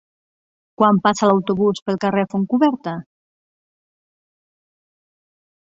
Quan 0.81 0.99
passa 1.07 1.29
l'autobús 1.31 1.83
pel 1.91 1.99
carrer 2.07 2.25
Fontcoberta? 2.33 2.97